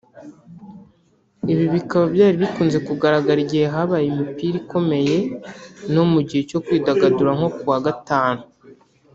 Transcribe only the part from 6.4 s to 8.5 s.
cyo kwidagadura nko kuwa gatanu